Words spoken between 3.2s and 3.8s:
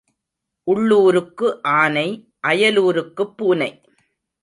பூனை.